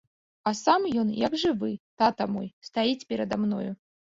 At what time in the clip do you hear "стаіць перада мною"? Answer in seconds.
2.71-3.71